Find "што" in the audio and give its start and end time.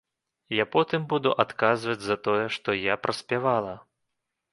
2.57-2.69